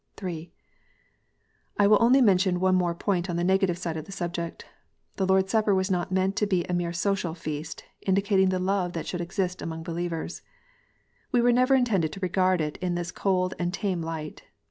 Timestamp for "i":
1.77-1.85